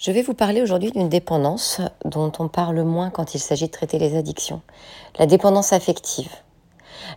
Je 0.00 0.12
vais 0.12 0.22
vous 0.22 0.32
parler 0.32 0.62
aujourd'hui 0.62 0.92
d'une 0.92 1.08
dépendance 1.08 1.80
dont 2.04 2.30
on 2.38 2.46
parle 2.46 2.80
moins 2.82 3.10
quand 3.10 3.34
il 3.34 3.40
s'agit 3.40 3.66
de 3.66 3.72
traiter 3.72 3.98
les 3.98 4.16
addictions, 4.16 4.62
la 5.18 5.26
dépendance 5.26 5.72
affective. 5.72 6.30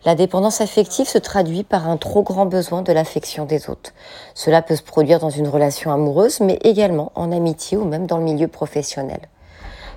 La 0.04 0.16
dépendance 0.16 0.62
affective 0.62 1.08
se 1.08 1.20
traduit 1.20 1.64
par 1.64 1.88
un 1.88 1.98
trop 1.98 2.24
grand 2.24 2.48
besoin 2.48 2.82
de 2.82 2.92
l'affection 2.92 3.46
des 3.46 3.70
autres. 3.70 3.92
Cela 4.34 4.64
peut 4.64 4.76
se 4.76 4.82
produire 4.82 5.20
dans 5.20 5.30
une 5.30 5.48
relation 5.48 5.92
amoureuse, 5.92 6.40
mais 6.40 6.58
également 6.64 7.12
en 7.14 7.32
amitié 7.32 7.78
ou 7.78 7.86
même 7.86 8.08
dans 8.08 8.18
le 8.18 8.24
milieu 8.24 8.48
professionnel. 8.48 9.30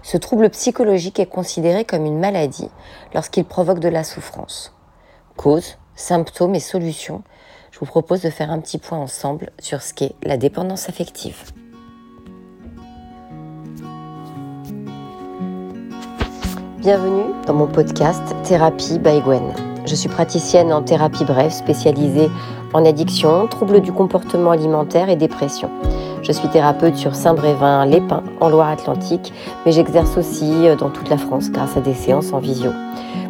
Ce 0.02 0.18
trouble 0.18 0.50
psychologique 0.50 1.18
est 1.18 1.24
considéré 1.24 1.86
comme 1.86 2.04
une 2.04 2.20
maladie 2.20 2.68
lorsqu'il 3.14 3.46
provoque 3.46 3.80
de 3.80 3.88
la 3.88 4.04
souffrance. 4.04 4.74
Causes, 5.38 5.78
symptômes 5.96 6.54
et 6.54 6.60
solutions, 6.60 7.22
je 7.70 7.78
vous 7.78 7.86
propose 7.86 8.20
de 8.20 8.28
faire 8.28 8.50
un 8.50 8.60
petit 8.60 8.76
point 8.76 8.98
ensemble 8.98 9.52
sur 9.58 9.80
ce 9.80 9.94
qu'est 9.94 10.12
la 10.22 10.36
dépendance 10.36 10.90
affective. 10.90 11.44
Bienvenue 16.84 17.32
dans 17.46 17.54
mon 17.54 17.66
podcast 17.66 18.20
Thérapie 18.42 18.98
by 18.98 19.22
Gwen. 19.22 19.54
Je 19.86 19.94
suis 19.94 20.10
praticienne 20.10 20.70
en 20.70 20.82
thérapie 20.82 21.24
brève 21.24 21.50
spécialisée 21.50 22.28
en 22.74 22.84
addiction, 22.84 23.46
troubles 23.46 23.80
du 23.80 23.90
comportement 23.90 24.50
alimentaire 24.50 25.08
et 25.08 25.16
dépression. 25.16 25.70
Je 26.22 26.30
suis 26.30 26.46
thérapeute 26.48 26.96
sur 26.96 27.14
Saint-Brévin, 27.14 27.86
Les 27.86 28.02
Pins, 28.02 28.22
en 28.38 28.50
Loire-Atlantique, 28.50 29.32
mais 29.64 29.72
j'exerce 29.72 30.18
aussi 30.18 30.68
euh, 30.68 30.76
dans 30.76 30.90
toute 30.90 31.08
la 31.08 31.16
France 31.16 31.50
grâce 31.50 31.74
à 31.78 31.80
des 31.80 31.94
séances 31.94 32.34
en 32.34 32.38
visio. 32.38 32.70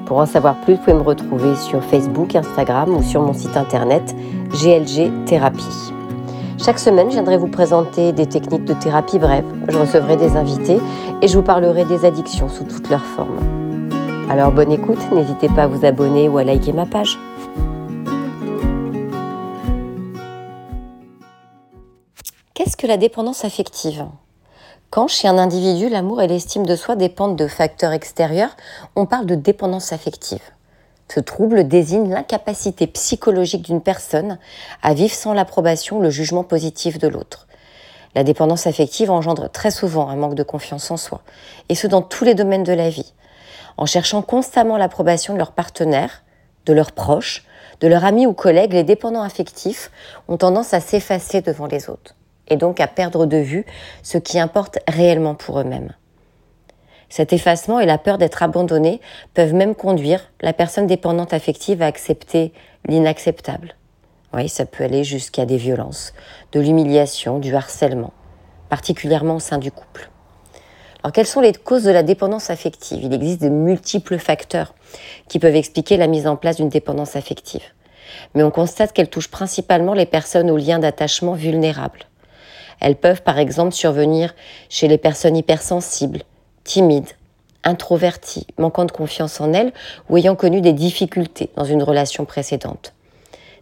Pour 0.04 0.18
en 0.18 0.26
savoir 0.26 0.56
plus, 0.62 0.74
vous 0.74 0.80
pouvez 0.80 0.94
me 0.94 1.02
retrouver 1.02 1.54
sur 1.54 1.80
Facebook, 1.84 2.34
Instagram 2.34 2.92
ou 2.92 3.04
sur 3.04 3.22
mon 3.22 3.34
site 3.34 3.56
internet 3.56 4.16
GLG 4.50 5.26
Thérapie. 5.26 5.93
Chaque 6.64 6.78
semaine, 6.78 7.08
je 7.08 7.12
viendrai 7.16 7.36
vous 7.36 7.48
présenter 7.48 8.12
des 8.12 8.26
techniques 8.26 8.64
de 8.64 8.72
thérapie 8.72 9.18
brève, 9.18 9.44
je 9.68 9.76
recevrai 9.76 10.16
des 10.16 10.34
invités 10.34 10.80
et 11.20 11.28
je 11.28 11.36
vous 11.36 11.42
parlerai 11.42 11.84
des 11.84 12.06
addictions 12.06 12.48
sous 12.48 12.64
toutes 12.64 12.88
leurs 12.88 13.04
formes. 13.04 13.90
Alors 14.30 14.50
bonne 14.50 14.72
écoute, 14.72 15.12
n'hésitez 15.12 15.50
pas 15.50 15.64
à 15.64 15.66
vous 15.66 15.84
abonner 15.84 16.26
ou 16.26 16.38
à 16.38 16.44
liker 16.44 16.72
ma 16.72 16.86
page. 16.86 17.18
Qu'est-ce 22.54 22.78
que 22.78 22.86
la 22.86 22.96
dépendance 22.96 23.44
affective? 23.44 24.06
Quand 24.88 25.06
chez 25.06 25.28
un 25.28 25.36
individu, 25.36 25.90
l'amour 25.90 26.22
et 26.22 26.28
l'estime 26.28 26.64
de 26.64 26.76
soi 26.76 26.96
dépendent 26.96 27.36
de 27.36 27.46
facteurs 27.46 27.92
extérieurs, 27.92 28.56
on 28.96 29.04
parle 29.04 29.26
de 29.26 29.34
dépendance 29.34 29.92
affective. 29.92 30.40
Ce 31.08 31.20
trouble 31.20 31.68
désigne 31.68 32.10
l'incapacité 32.10 32.86
psychologique 32.86 33.62
d'une 33.62 33.82
personne 33.82 34.38
à 34.82 34.94
vivre 34.94 35.14
sans 35.14 35.32
l'approbation, 35.32 36.00
le 36.00 36.10
jugement 36.10 36.44
positif 36.44 36.98
de 36.98 37.08
l'autre. 37.08 37.46
La 38.14 38.24
dépendance 38.24 38.66
affective 38.66 39.10
engendre 39.10 39.50
très 39.50 39.70
souvent 39.70 40.08
un 40.08 40.16
manque 40.16 40.34
de 40.34 40.42
confiance 40.42 40.90
en 40.90 40.96
soi, 40.96 41.22
et 41.68 41.74
ce 41.74 41.86
dans 41.86 42.02
tous 42.02 42.24
les 42.24 42.34
domaines 42.34 42.62
de 42.62 42.72
la 42.72 42.88
vie. 42.88 43.12
En 43.76 43.86
cherchant 43.86 44.22
constamment 44.22 44.76
l'approbation 44.76 45.34
de 45.34 45.38
leurs 45.38 45.52
partenaires, 45.52 46.22
de 46.66 46.72
leurs 46.72 46.92
proches, 46.92 47.44
de 47.80 47.88
leurs 47.88 48.04
amis 48.04 48.26
ou 48.26 48.32
collègues, 48.32 48.72
les 48.72 48.84
dépendants 48.84 49.22
affectifs 49.22 49.90
ont 50.28 50.36
tendance 50.36 50.74
à 50.74 50.80
s'effacer 50.80 51.40
devant 51.42 51.66
les 51.66 51.90
autres, 51.90 52.14
et 52.48 52.56
donc 52.56 52.80
à 52.80 52.86
perdre 52.86 53.26
de 53.26 53.36
vue 53.36 53.66
ce 54.02 54.18
qui 54.18 54.38
importe 54.38 54.78
réellement 54.88 55.34
pour 55.34 55.58
eux-mêmes. 55.60 55.92
Cet 57.16 57.32
effacement 57.32 57.78
et 57.78 57.86
la 57.86 57.96
peur 57.96 58.18
d'être 58.18 58.42
abandonné 58.42 59.00
peuvent 59.34 59.54
même 59.54 59.76
conduire 59.76 60.32
la 60.40 60.52
personne 60.52 60.88
dépendante 60.88 61.32
affective 61.32 61.80
à 61.80 61.86
accepter 61.86 62.52
l'inacceptable. 62.88 63.76
Oui, 64.32 64.48
ça 64.48 64.66
peut 64.66 64.82
aller 64.82 65.04
jusqu'à 65.04 65.46
des 65.46 65.56
violences, 65.56 66.12
de 66.50 66.58
l'humiliation, 66.58 67.38
du 67.38 67.54
harcèlement, 67.54 68.12
particulièrement 68.68 69.36
au 69.36 69.38
sein 69.38 69.58
du 69.58 69.70
couple. 69.70 70.10
Alors, 71.04 71.12
quelles 71.12 71.28
sont 71.28 71.40
les 71.40 71.52
causes 71.52 71.84
de 71.84 71.92
la 71.92 72.02
dépendance 72.02 72.50
affective? 72.50 73.04
Il 73.04 73.14
existe 73.14 73.42
de 73.42 73.48
multiples 73.48 74.18
facteurs 74.18 74.74
qui 75.28 75.38
peuvent 75.38 75.54
expliquer 75.54 75.96
la 75.96 76.08
mise 76.08 76.26
en 76.26 76.34
place 76.34 76.56
d'une 76.56 76.68
dépendance 76.68 77.14
affective. 77.14 77.62
Mais 78.34 78.42
on 78.42 78.50
constate 78.50 78.92
qu'elle 78.92 79.08
touche 79.08 79.30
principalement 79.30 79.94
les 79.94 80.06
personnes 80.06 80.50
aux 80.50 80.56
liens 80.56 80.80
d'attachement 80.80 81.34
vulnérables. 81.34 82.06
Elles 82.80 82.96
peuvent 82.96 83.22
par 83.22 83.38
exemple 83.38 83.72
survenir 83.72 84.34
chez 84.68 84.88
les 84.88 84.98
personnes 84.98 85.36
hypersensibles, 85.36 86.24
timide, 86.64 87.08
introvertie, 87.62 88.46
manquant 88.58 88.84
de 88.84 88.92
confiance 88.92 89.40
en 89.40 89.52
elle 89.52 89.72
ou 90.08 90.16
ayant 90.16 90.34
connu 90.34 90.60
des 90.60 90.72
difficultés 90.72 91.50
dans 91.56 91.64
une 91.64 91.82
relation 91.82 92.24
précédente. 92.24 92.92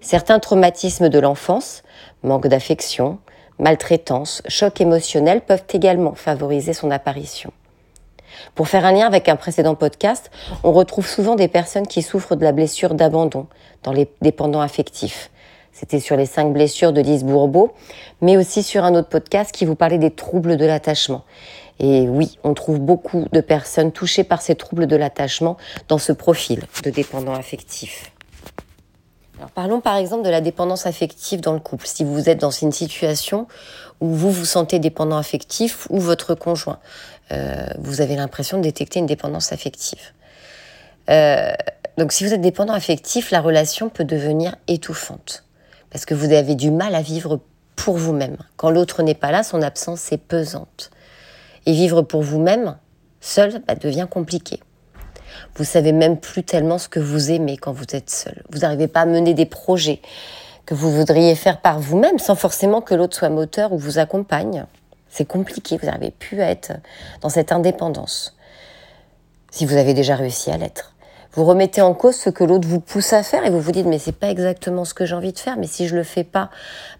Certains 0.00 0.40
traumatismes 0.40 1.08
de 1.08 1.18
l'enfance, 1.18 1.82
manque 2.22 2.48
d'affection, 2.48 3.18
maltraitance, 3.58 4.42
choc 4.48 4.80
émotionnel 4.80 5.40
peuvent 5.40 5.64
également 5.72 6.14
favoriser 6.14 6.72
son 6.72 6.90
apparition. 6.90 7.52
Pour 8.54 8.68
faire 8.68 8.84
un 8.84 8.92
lien 8.92 9.06
avec 9.06 9.28
un 9.28 9.36
précédent 9.36 9.74
podcast, 9.74 10.30
on 10.64 10.72
retrouve 10.72 11.06
souvent 11.06 11.36
des 11.36 11.48
personnes 11.48 11.86
qui 11.86 12.02
souffrent 12.02 12.34
de 12.34 12.44
la 12.44 12.52
blessure 12.52 12.94
d'abandon 12.94 13.46
dans 13.82 13.92
les 13.92 14.08
dépendants 14.20 14.60
affectifs. 14.60 15.30
C'était 15.72 16.00
sur 16.00 16.16
les 16.16 16.26
cinq 16.26 16.52
blessures 16.52 16.92
de 16.92 17.00
Lise 17.00 17.24
Bourbeau, 17.24 17.72
mais 18.20 18.36
aussi 18.36 18.62
sur 18.62 18.84
un 18.84 18.94
autre 18.94 19.08
podcast 19.08 19.52
qui 19.52 19.64
vous 19.64 19.74
parlait 19.74 19.98
des 19.98 20.10
troubles 20.10 20.56
de 20.56 20.66
l'attachement. 20.66 21.24
Et 21.80 22.02
oui, 22.08 22.38
on 22.44 22.54
trouve 22.54 22.78
beaucoup 22.78 23.26
de 23.32 23.40
personnes 23.40 23.90
touchées 23.90 24.22
par 24.22 24.42
ces 24.42 24.54
troubles 24.54 24.86
de 24.86 24.96
l'attachement 24.96 25.56
dans 25.88 25.98
ce 25.98 26.12
profil 26.12 26.62
de 26.84 26.90
dépendant 26.90 27.32
affectif. 27.32 28.12
Alors 29.38 29.50
parlons 29.50 29.80
par 29.80 29.96
exemple 29.96 30.24
de 30.24 30.30
la 30.30 30.40
dépendance 30.40 30.86
affective 30.86 31.40
dans 31.40 31.54
le 31.54 31.58
couple. 31.58 31.86
Si 31.86 32.04
vous 32.04 32.28
êtes 32.28 32.38
dans 32.38 32.50
une 32.50 32.70
situation 32.70 33.48
où 34.00 34.08
vous 34.08 34.30
vous 34.30 34.44
sentez 34.44 34.78
dépendant 34.78 35.16
affectif 35.16 35.88
ou 35.90 35.98
votre 35.98 36.34
conjoint, 36.34 36.78
euh, 37.32 37.66
vous 37.78 38.00
avez 38.00 38.14
l'impression 38.14 38.58
de 38.58 38.62
détecter 38.62 39.00
une 39.00 39.06
dépendance 39.06 39.52
affective. 39.52 40.12
Euh, 41.10 41.52
donc 41.98 42.12
si 42.12 42.24
vous 42.24 42.32
êtes 42.32 42.40
dépendant 42.40 42.74
affectif, 42.74 43.30
la 43.30 43.40
relation 43.40 43.88
peut 43.88 44.04
devenir 44.04 44.54
étouffante 44.68 45.44
parce 45.92 46.06
que 46.06 46.14
vous 46.14 46.32
avez 46.32 46.54
du 46.54 46.70
mal 46.70 46.94
à 46.94 47.02
vivre 47.02 47.40
pour 47.76 47.98
vous-même. 47.98 48.38
Quand 48.56 48.70
l'autre 48.70 49.02
n'est 49.02 49.14
pas 49.14 49.30
là, 49.30 49.42
son 49.42 49.60
absence 49.60 50.10
est 50.10 50.18
pesante. 50.18 50.90
Et 51.66 51.72
vivre 51.72 52.00
pour 52.00 52.22
vous-même, 52.22 52.76
seul, 53.20 53.62
bah, 53.68 53.74
devient 53.74 54.06
compliqué. 54.10 54.60
Vous 55.54 55.64
savez 55.64 55.92
même 55.92 56.18
plus 56.18 56.44
tellement 56.44 56.78
ce 56.78 56.88
que 56.88 56.98
vous 56.98 57.30
aimez 57.30 57.58
quand 57.58 57.72
vous 57.72 57.84
êtes 57.92 58.08
seul. 58.08 58.42
Vous 58.50 58.60
n'arrivez 58.60 58.88
pas 58.88 59.02
à 59.02 59.06
mener 59.06 59.34
des 59.34 59.44
projets 59.44 60.00
que 60.64 60.74
vous 60.74 60.90
voudriez 60.90 61.34
faire 61.34 61.60
par 61.60 61.78
vous-même 61.78 62.18
sans 62.18 62.36
forcément 62.36 62.80
que 62.80 62.94
l'autre 62.94 63.16
soit 63.16 63.28
moteur 63.28 63.72
ou 63.72 63.78
vous 63.78 63.98
accompagne. 63.98 64.64
C'est 65.10 65.26
compliqué, 65.26 65.76
vous 65.76 65.86
n'arrivez 65.86 66.10
plus 66.10 66.40
à 66.40 66.50
être 66.50 66.72
dans 67.20 67.28
cette 67.28 67.52
indépendance. 67.52 68.34
Si 69.50 69.66
vous 69.66 69.76
avez 69.76 69.92
déjà 69.92 70.16
réussi 70.16 70.50
à 70.50 70.56
l'être. 70.56 70.91
Vous 71.34 71.44
remettez 71.46 71.80
en 71.80 71.94
cause 71.94 72.16
ce 72.16 72.28
que 72.28 72.44
l'autre 72.44 72.68
vous 72.68 72.80
pousse 72.80 73.14
à 73.14 73.22
faire 73.22 73.44
et 73.46 73.50
vous 73.50 73.60
vous 73.60 73.72
dites 73.72 73.86
mais 73.86 73.98
c'est 73.98 74.12
pas 74.12 74.28
exactement 74.28 74.84
ce 74.84 74.92
que 74.92 75.06
j'ai 75.06 75.14
envie 75.14 75.32
de 75.32 75.38
faire, 75.38 75.56
mais 75.56 75.66
si 75.66 75.88
je 75.88 75.96
le 75.96 76.02
fais 76.02 76.24
pas, 76.24 76.50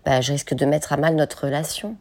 bah, 0.06 0.22
je 0.22 0.32
risque 0.32 0.54
de 0.54 0.64
mettre 0.64 0.94
à 0.94 0.96
mal 0.96 1.16
notre 1.16 1.44
relation. 1.44 1.96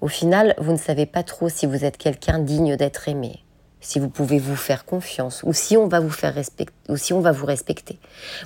Au 0.00 0.08
final, 0.08 0.54
vous 0.56 0.72
ne 0.72 0.78
savez 0.78 1.04
pas 1.04 1.22
trop 1.22 1.50
si 1.50 1.66
vous 1.66 1.84
êtes 1.84 1.98
quelqu'un 1.98 2.38
digne 2.38 2.76
d'être 2.76 3.08
aimé, 3.08 3.44
si 3.80 4.00
vous 4.00 4.08
pouvez 4.08 4.38
vous 4.38 4.56
faire 4.56 4.86
confiance 4.86 5.42
ou 5.44 5.52
si 5.52 5.76
on 5.76 5.86
va 5.86 6.00
vous 6.00 6.08
faire 6.08 6.34
respecter 6.34 6.72
ou 6.88 6.96
si 6.96 7.12
on 7.12 7.20
va 7.20 7.30
vous 7.30 7.46
respecter. 7.46 7.98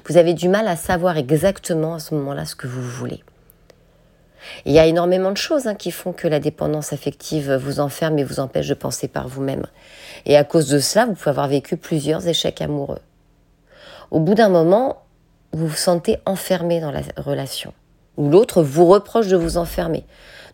Vous 0.09 0.17
avez 0.17 0.35
du 0.35 0.49
mal 0.49 0.67
à 0.67 0.75
savoir 0.75 1.17
exactement 1.17 1.95
à 1.95 1.99
ce 2.01 2.15
moment-là 2.17 2.47
ce 2.47 2.57
que 2.57 2.67
vous 2.67 2.83
voulez. 2.83 3.23
Il 4.65 4.73
y 4.73 4.79
a 4.79 4.87
énormément 4.87 5.31
de 5.31 5.37
choses 5.37 5.67
hein, 5.67 5.75
qui 5.75 5.91
font 5.91 6.13
que 6.13 6.29
la 6.29 6.41
dépendance 6.41 6.93
affective 6.93 7.55
vous 7.55 7.81
enferme 7.81 8.19
et 8.19 8.25
vous 8.25 8.41
empêche 8.41 8.69
de 8.69 8.75
penser 8.75 9.09
par 9.09 9.29
vous-même. 9.29 9.67
Et 10.25 10.37
à 10.37 10.45
cause 10.45 10.69
de 10.69 10.79
cela, 10.79 11.07
vous 11.07 11.15
pouvez 11.15 11.31
avoir 11.31 11.49
vécu 11.49 11.77
plusieurs 11.77 12.27
échecs 12.27 12.61
amoureux. 12.61 13.01
Au 14.11 14.21
bout 14.21 14.35
d'un 14.35 14.49
moment, 14.49 15.03
vous 15.53 15.67
vous 15.67 15.77
sentez 15.77 16.19
enfermé 16.27 16.81
dans 16.81 16.91
la 16.91 17.01
relation, 17.17 17.73
ou 18.17 18.29
l'autre 18.29 18.63
vous 18.63 18.87
reproche 18.87 19.29
de 19.29 19.37
vous 19.37 19.57
enfermer 19.57 20.05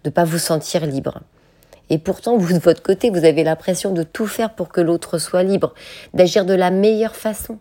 de 0.04 0.08
ne 0.08 0.12
pas 0.12 0.24
vous 0.24 0.38
sentir 0.38 0.84
libre. 0.86 1.20
Et 1.90 1.98
pourtant, 1.98 2.36
vous, 2.36 2.52
de 2.54 2.58
votre 2.58 2.82
côté, 2.82 3.10
vous 3.10 3.24
avez 3.24 3.44
l'impression 3.44 3.92
de 3.92 4.02
tout 4.02 4.26
faire 4.26 4.54
pour 4.54 4.68
que 4.68 4.80
l'autre 4.80 5.18
soit 5.18 5.42
libre, 5.42 5.74
d'agir 6.14 6.44
de 6.44 6.54
la 6.54 6.70
meilleure 6.70 7.16
façon. 7.16 7.58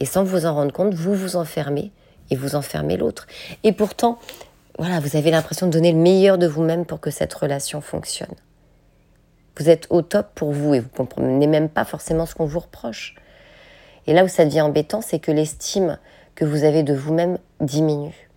Et 0.00 0.04
sans 0.04 0.22
vous 0.22 0.46
en 0.46 0.54
rendre 0.54 0.72
compte, 0.72 0.94
vous 0.94 1.14
vous 1.14 1.36
enfermez 1.36 1.90
et 2.30 2.36
vous 2.36 2.54
enfermez 2.54 2.96
l'autre. 2.96 3.26
Et 3.64 3.72
pourtant, 3.72 4.18
voilà, 4.78 5.00
vous 5.00 5.16
avez 5.16 5.30
l'impression 5.32 5.66
de 5.66 5.72
donner 5.72 5.92
le 5.92 5.98
meilleur 5.98 6.38
de 6.38 6.46
vous-même 6.46 6.86
pour 6.86 7.00
que 7.00 7.10
cette 7.10 7.34
relation 7.34 7.80
fonctionne. 7.80 8.34
Vous 9.58 9.68
êtes 9.68 9.88
au 9.90 10.02
top 10.02 10.28
pour 10.36 10.52
vous 10.52 10.74
et 10.74 10.80
vous 10.80 10.88
comprenez 10.88 11.48
même 11.48 11.68
pas 11.68 11.84
forcément 11.84 12.26
ce 12.26 12.36
qu'on 12.36 12.46
vous 12.46 12.60
reproche. 12.60 13.16
Et 14.06 14.12
là 14.12 14.24
où 14.24 14.28
ça 14.28 14.44
devient 14.44 14.60
embêtant, 14.60 15.00
c'est 15.00 15.18
que 15.18 15.32
l'estime 15.32 15.98
que 16.36 16.44
vous 16.44 16.62
avez 16.62 16.84
de 16.84 16.94
vous-même 16.94 17.38
diminue. 17.60 18.28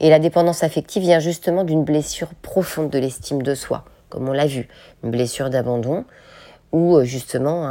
Et 0.00 0.10
la 0.10 0.18
dépendance 0.18 0.64
affective 0.64 1.02
vient 1.02 1.20
justement 1.20 1.62
d'une 1.62 1.84
blessure 1.84 2.34
profonde 2.42 2.90
de 2.90 2.98
l'estime 2.98 3.42
de 3.42 3.54
soi, 3.54 3.84
comme 4.08 4.28
on 4.28 4.32
l'a 4.32 4.46
vu, 4.46 4.68
une 5.04 5.12
blessure 5.12 5.48
d'abandon 5.48 6.04
ou 6.72 6.96
euh, 6.96 7.04
justement 7.04 7.66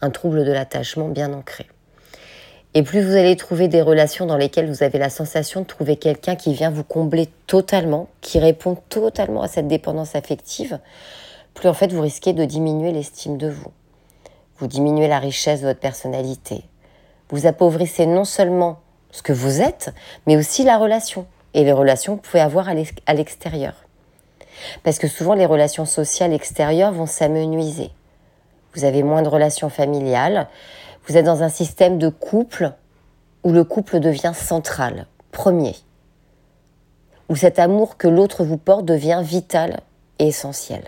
un, 0.00 0.10
trouble 0.10 0.44
de 0.44 0.52
l'attachement 0.52 1.08
bien 1.08 1.32
ancré. 1.32 1.66
Et 2.76 2.82
plus 2.82 3.02
vous 3.02 3.14
allez 3.14 3.36
trouver 3.36 3.68
des 3.68 3.82
relations 3.82 4.26
dans 4.26 4.36
lesquelles 4.36 4.68
vous 4.68 4.82
avez 4.82 4.98
la 4.98 5.08
sensation 5.08 5.60
de 5.60 5.66
trouver 5.66 5.94
quelqu'un 5.96 6.34
qui 6.34 6.52
vient 6.54 6.70
vous 6.70 6.82
combler 6.82 7.28
totalement, 7.46 8.08
qui 8.20 8.40
répond 8.40 8.76
totalement 8.88 9.42
à 9.42 9.48
cette 9.48 9.68
dépendance 9.68 10.16
affective, 10.16 10.80
plus 11.54 11.68
en 11.68 11.74
fait 11.74 11.92
vous 11.92 12.00
risquez 12.00 12.32
de 12.32 12.44
diminuer 12.44 12.90
l'estime 12.90 13.38
de 13.38 13.48
vous. 13.48 13.70
Vous 14.58 14.66
diminuez 14.66 15.06
la 15.06 15.20
richesse 15.20 15.60
de 15.60 15.68
votre 15.68 15.78
personnalité. 15.78 16.64
Vous 17.28 17.46
appauvrissez 17.46 18.06
non 18.06 18.24
seulement 18.24 18.80
ce 19.12 19.22
que 19.22 19.32
vous 19.32 19.60
êtes, 19.60 19.94
mais 20.26 20.36
aussi 20.36 20.64
la 20.64 20.76
relation 20.76 21.26
et 21.54 21.62
les 21.62 21.72
relations 21.72 22.16
que 22.16 22.22
vous 22.22 22.30
pouvez 22.30 22.42
avoir 22.42 22.68
à 22.68 23.14
l'extérieur. 23.14 23.74
Parce 24.82 24.98
que 24.98 25.06
souvent 25.06 25.34
les 25.34 25.46
relations 25.46 25.86
sociales 25.86 26.32
extérieures 26.32 26.92
vont 26.92 27.06
s'amenuiser. 27.06 27.90
Vous 28.74 28.84
avez 28.84 29.04
moins 29.04 29.22
de 29.22 29.28
relations 29.28 29.70
familiales, 29.70 30.48
vous 31.06 31.16
êtes 31.16 31.24
dans 31.24 31.42
un 31.42 31.48
système 31.48 31.98
de 31.98 32.08
couple 32.08 32.72
où 33.42 33.52
le 33.52 33.64
couple 33.64 34.00
devient 34.00 34.32
central, 34.34 35.06
premier, 35.32 35.76
où 37.28 37.36
cet 37.36 37.58
amour 37.58 37.96
que 37.96 38.08
l'autre 38.08 38.44
vous 38.44 38.56
porte 38.56 38.84
devient 38.84 39.22
vital 39.22 39.80
et 40.18 40.28
essentiel. 40.28 40.82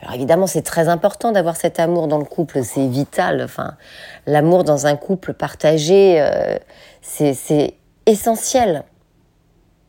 Alors 0.00 0.14
évidemment, 0.14 0.46
c'est 0.46 0.62
très 0.62 0.88
important 0.88 1.32
d'avoir 1.32 1.56
cet 1.56 1.80
amour 1.80 2.06
dans 2.06 2.18
le 2.18 2.24
couple, 2.24 2.62
c'est 2.64 2.86
vital. 2.86 3.42
Enfin, 3.42 3.76
l'amour 4.26 4.64
dans 4.64 4.86
un 4.86 4.96
couple 4.96 5.34
partagé, 5.34 6.20
euh, 6.20 6.56
c'est 7.02 7.74
essentiel. 8.06 8.84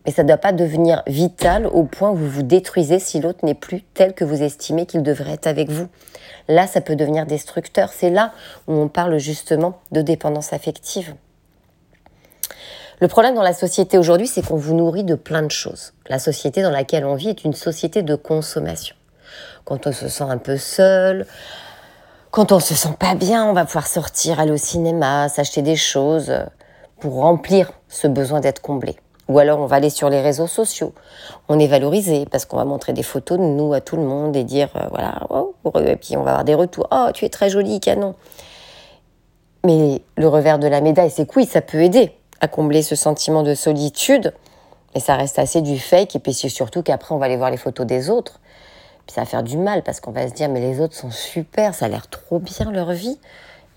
Mais 0.06 0.12
ça 0.12 0.24
ne 0.24 0.28
doit 0.28 0.38
pas 0.38 0.54
devenir 0.54 1.01
vital 1.08 1.66
au 1.66 1.84
point 1.84 2.12
où 2.12 2.16
vous 2.16 2.30
vous 2.30 2.44
détruisez 2.44 3.00
si 3.00 3.19
l'autre 3.19 3.40
n'est 3.44 3.56
plus 3.56 3.81
tel 3.94 4.13
que 4.13 4.24
vous 4.24 4.44
estimez 4.44 4.86
qu'il 4.86 5.01
devrait 5.01 5.34
être 5.34 5.48
avec 5.48 5.69
vous. 5.69 5.88
Là, 6.47 6.68
ça 6.68 6.81
peut 6.81 6.95
devenir 6.95 7.25
destructeur. 7.25 7.89
C'est 7.92 8.09
là 8.09 8.33
où 8.68 8.74
on 8.74 8.88
parle 8.88 9.18
justement 9.18 9.80
de 9.92 10.01
dépendance 10.01 10.53
affective. 10.53 11.15
Le 13.01 13.07
problème 13.07 13.36
dans 13.36 13.42
la 13.42 13.53
société 13.53 13.97
aujourd'hui, 13.97 14.27
c'est 14.27 14.45
qu'on 14.45 14.56
vous 14.56 14.74
nourrit 14.74 15.03
de 15.03 15.15
plein 15.15 15.42
de 15.42 15.51
choses. 15.51 15.94
La 16.07 16.19
société 16.19 16.62
dans 16.62 16.71
laquelle 16.71 17.06
on 17.06 17.15
vit 17.15 17.30
est 17.30 17.44
une 17.44 17.53
société 17.53 18.03
de 18.03 18.15
consommation. 18.15 18.95
Quand 19.65 19.88
on 19.88 19.92
se 19.92 20.07
sent 20.07 20.24
un 20.24 20.38
peu 20.38 20.57
seul, 20.57 21.25
quand 22.31 22.51
on 22.51 22.59
se 22.59 22.74
sent 22.74 22.95
pas 23.00 23.15
bien, 23.15 23.45
on 23.45 23.53
va 23.53 23.65
pouvoir 23.65 23.88
sortir, 23.88 24.39
aller 24.39 24.51
au 24.51 24.57
cinéma, 24.57 25.27
s'acheter 25.30 25.62
des 25.62 25.75
choses 25.75 26.33
pour 27.00 27.15
remplir 27.15 27.71
ce 27.89 28.07
besoin 28.07 28.39
d'être 28.39 28.62
comblé. 28.62 28.95
Ou 29.27 29.39
alors 29.39 29.60
on 29.60 29.66
va 29.66 29.77
aller 29.77 29.89
sur 29.89 30.10
les 30.10 30.22
réseaux 30.22 30.48
sociaux. 30.48 30.94
On 31.50 31.57
est 31.60 31.68
valorisé 31.68 32.25
parce 32.30 32.45
qu'on 32.45 32.57
va 32.57 32.66
montrer 32.66 32.94
des 32.94 33.04
photos 33.04 33.39
de 33.39 33.44
nous 33.44 33.74
à 33.74 33.81
tout 33.81 33.95
le 33.95 34.04
monde 34.04 34.36
et 34.36 34.44
dire 34.44 34.69
euh, 34.75 34.88
voilà, 34.92 35.27
et 35.88 35.95
puis 35.95 36.16
on 36.16 36.24
va 36.24 36.31
avoir 36.31 36.44
des 36.44 36.54
retours. 36.54 36.88
Oh, 36.92 37.07
tu 37.13 37.25
es 37.25 37.30
très 37.30 37.50
jolie, 37.50 37.80
canon. 37.80 38.13
Mais 39.66 40.04
le 40.16 40.27
revers 40.27 40.60
de 40.60 40.68
la 40.68 40.80
médaille, 40.80 41.10
c'est 41.10 41.25
que 41.25 41.39
oui, 41.39 41.45
ça 41.45 41.62
peut 41.62 41.81
aider 41.81 42.12
à 42.39 42.48
combler 42.48 42.83
ce 42.83 42.95
sentiment 42.95 43.42
de 43.42 43.56
solitude, 43.56 44.33
mais 44.94 45.01
ça 45.01 45.16
reste 45.16 45.39
assez 45.39 45.62
du 45.62 45.80
fake. 45.80 46.16
Et 46.16 46.19
puis 46.19 46.33
surtout 46.33 46.83
qu'après 46.83 47.16
on 47.16 47.18
va 47.18 47.25
aller 47.25 47.38
voir 47.38 47.50
les 47.50 47.57
photos 47.57 47.88
des 47.88 48.12
autres. 48.12 48.39
Puis 49.07 49.16
ça 49.16 49.22
va 49.22 49.25
faire 49.25 49.44
du 49.44 49.57
mal 49.57 49.81
parce 49.81 50.00
qu'on 50.00 50.12
va 50.12 50.27
se 50.27 50.33
dire 50.33 50.50
mais 50.50 50.62
les 50.62 50.80
autres 50.80 50.95
sont 50.95 51.12
super, 51.12 51.74
ça 51.74 51.86
a 51.86 51.88
l'air 51.88 52.07
trop 52.10 52.38
bien 52.38 52.72
leur 52.72 52.92
vie. 52.92 53.19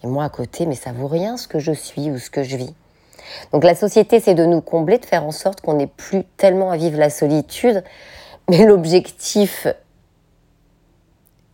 Et 0.05 0.07
moi 0.07 0.25
à 0.25 0.29
côté, 0.29 0.67
mais 0.67 0.75
ça 0.75 0.93
vaut 0.93 1.09
rien 1.09 1.39
ce 1.39 1.49
que 1.49 1.59
je 1.59 1.73
suis 1.73 2.11
ou 2.11 2.19
ce 2.19 2.29
que 2.29 2.43
je 2.43 2.57
vis. 2.57 2.75
Donc 3.53 3.65
la 3.65 3.75
société, 3.75 4.21
c'est 4.21 4.35
de 4.35 4.45
nous 4.45 4.61
combler, 4.61 4.99
de 4.99 5.05
faire 5.05 5.25
en 5.25 5.33
sorte 5.33 5.61
qu'on 5.61 5.75
n'ait 5.75 5.87
plus 5.87 6.25
tellement 6.37 6.71
à 6.71 6.77
vivre 6.77 6.99
la 6.99 7.11
solitude, 7.11 7.83
mais 8.49 8.65
l'objectif 8.65 9.67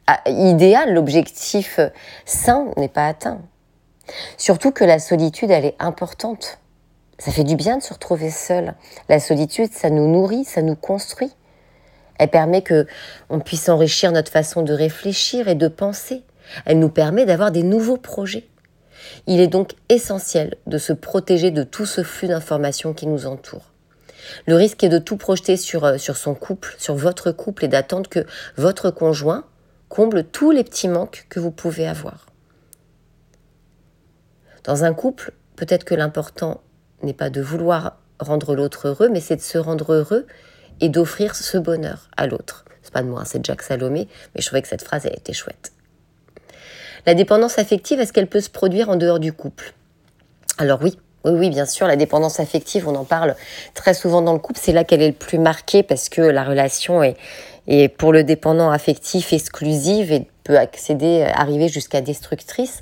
ah, 0.07 0.21
idéal, 0.27 0.93
l'objectif 0.93 1.81
sain 2.27 2.67
n'est 2.77 2.89
pas 2.89 3.07
atteint. 3.07 3.41
Surtout 4.37 4.71
que 4.71 4.85
la 4.85 4.99
solitude, 4.99 5.51
elle 5.51 5.65
est 5.65 5.77
importante. 5.79 6.59
Ça 7.19 7.31
fait 7.31 7.45
du 7.45 7.57
bien 7.57 7.79
de 7.79 7.83
se 7.83 7.95
retrouver 7.95 8.31
seul. 8.31 8.75
La 9.09 9.19
solitude, 9.19 9.73
ça 9.73 9.89
nous 9.89 10.07
nourrit, 10.07 10.45
ça 10.45 10.61
nous 10.61 10.77
construit. 10.77 11.33
Elle 12.19 12.29
permet 12.29 12.63
que 12.63 12.87
on 13.31 13.41
puisse 13.41 13.69
enrichir 13.69 14.13
notre 14.13 14.31
façon 14.31 14.63
de 14.63 14.73
réfléchir 14.73 15.49
et 15.49 15.55
de 15.55 15.69
penser. 15.69 16.23
Elle 16.67 16.79
nous 16.79 16.91
permet 16.91 17.25
d'avoir 17.25 17.51
des 17.51 17.63
nouveaux 17.63 17.97
projets. 17.97 18.47
Il 19.27 19.41
est 19.41 19.49
donc 19.49 19.75
essentiel 19.89 20.57
de 20.67 20.79
se 20.79 20.93
protéger 20.93 21.51
de 21.51 21.63
tout 21.63 21.87
ce 21.87 22.03
flux 22.03 22.29
d'informations 22.29 22.95
qui 22.95 23.07
nous 23.07 23.27
entoure. 23.27 23.73
Le 24.47 24.57
risque 24.57 24.83
est 24.85 24.89
de 24.89 24.99
tout 24.99 25.17
projeter 25.17 25.57
sur, 25.57 25.85
euh, 25.85 25.99
sur 25.99 26.17
son 26.17 26.35
couple, 26.35 26.75
sur 26.79 26.95
votre 26.95 27.31
couple, 27.31 27.65
et 27.65 27.69
d'attendre 27.69 28.09
que 28.09 28.27
votre 28.57 28.91
conjoint 28.91 29.45
comble 29.89 30.25
tous 30.25 30.51
les 30.51 30.65
petits 30.65 30.89
manques 30.89 31.27
que 31.29 31.41
vous 31.41 31.51
pouvez 31.51 31.87
avoir. 31.87 32.27
Dans 34.65 34.85
un 34.85 34.95
couple, 34.95 35.33
peut-être 35.57 35.85
que 35.85 35.95
l'important 35.95 36.63
n'est 37.03 37.13
pas 37.13 37.31
de 37.31 37.43
vouloir 37.43 37.99
rendre 38.19 38.55
l'autre 38.55 38.89
heureux, 38.89 39.09
mais 39.09 39.21
c'est 39.21 39.37
de 39.37 39.43
se 39.43 39.59
rendre 39.59 39.93
heureux 39.93 40.27
et 40.81 40.89
d'offrir 40.89 41.37
ce 41.37 41.59
bonheur 41.59 42.09
à 42.17 42.27
l'autre. 42.27 42.65
C'est 42.83 42.93
pas 42.93 43.03
de 43.03 43.09
moi, 43.09 43.25
c'est 43.25 43.45
Jack 43.45 43.63
Salomé, 43.63 44.09
mais 44.35 44.41
je 44.41 44.47
trouvais 44.47 44.63
que 44.63 44.69
cette 44.69 44.83
phrase 44.83 45.07
était 45.07 45.33
chouette. 45.33 45.73
La 47.07 47.15
dépendance 47.15 47.59
affective, 47.59 48.01
est-ce 48.01 48.13
qu'elle 48.13 48.27
peut 48.27 48.41
se 48.41 48.51
produire 48.51 48.89
en 48.89 48.97
dehors 48.97 49.19
du 49.19 49.33
couple? 49.33 49.75
Alors 50.57 50.81
oui, 50.83 50.99
oui, 51.25 51.33
oui, 51.33 51.51
bien 51.51 51.67
sûr, 51.67 51.87
la 51.87 51.97
dépendance 51.97 52.41
affective, 52.41 52.89
on 52.89 52.95
en 52.95 53.05
parle 53.05 53.35
très 53.75 53.93
souvent 53.93 54.23
dans 54.23 54.33
le 54.33 54.39
couple, 54.39 54.61
c'est 54.63 54.73
là 54.73 54.85
qu'elle 54.85 55.03
est 55.03 55.09
le 55.09 55.15
plus 55.15 55.39
marquée 55.39 55.83
parce 55.83 56.09
que 56.09 56.23
la 56.23 56.45
relation 56.45 57.03
est, 57.03 57.17
est 57.67 57.89
pour 57.89 58.13
le 58.13 58.25
dépendant 58.25 58.71
affectif 58.71 59.33
exclusive 59.33 60.13
et 60.13 60.27
peut 60.45 60.59
accéder, 60.59 61.27
arriver 61.35 61.69
jusqu'à 61.69 62.01
destructrice. 62.01 62.81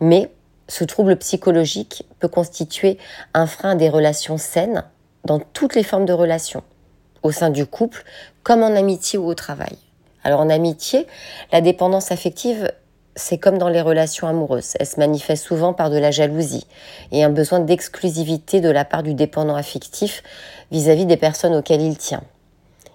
Mais 0.00 0.30
ce 0.68 0.84
trouble 0.84 1.16
psychologique 1.16 2.04
peut 2.18 2.28
constituer 2.28 2.98
un 3.34 3.46
frein 3.46 3.74
des 3.74 3.88
relations 3.88 4.38
saines 4.38 4.84
dans 5.24 5.38
toutes 5.38 5.74
les 5.74 5.82
formes 5.82 6.06
de 6.06 6.12
relations, 6.12 6.62
au 7.22 7.30
sein 7.30 7.50
du 7.50 7.66
couple, 7.66 8.04
comme 8.42 8.62
en 8.62 8.74
amitié 8.74 9.18
ou 9.18 9.26
au 9.26 9.34
travail. 9.34 9.76
Alors 10.24 10.40
en 10.40 10.50
amitié, 10.50 11.06
la 11.52 11.60
dépendance 11.60 12.12
affective 12.12 12.70
c'est 13.14 13.38
comme 13.38 13.58
dans 13.58 13.68
les 13.68 13.80
relations 13.80 14.26
amoureuses. 14.26 14.74
Elle 14.80 14.86
se 14.86 14.98
manifeste 14.98 15.44
souvent 15.44 15.72
par 15.72 15.90
de 15.90 15.98
la 15.98 16.10
jalousie 16.10 16.66
et 17.10 17.24
un 17.24 17.30
besoin 17.30 17.60
d'exclusivité 17.60 18.60
de 18.60 18.70
la 18.70 18.84
part 18.84 19.02
du 19.02 19.14
dépendant 19.14 19.56
affectif 19.56 20.22
vis-à-vis 20.70 21.06
des 21.06 21.16
personnes 21.16 21.54
auxquelles 21.54 21.82
il 21.82 21.98
tient. 21.98 22.22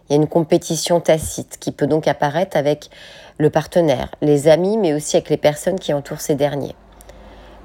Il 0.09 0.13
y 0.13 0.15
a 0.15 0.21
une 0.21 0.27
compétition 0.27 1.01
tacite 1.01 1.57
qui 1.59 1.71
peut 1.71 1.87
donc 1.87 2.07
apparaître 2.07 2.57
avec 2.57 2.89
le 3.37 3.49
partenaire, 3.49 4.09
les 4.21 4.47
amis, 4.47 4.77
mais 4.77 4.93
aussi 4.93 5.17
avec 5.17 5.29
les 5.29 5.37
personnes 5.37 5.79
qui 5.79 5.93
entourent 5.93 6.21
ces 6.21 6.35
derniers. 6.35 6.75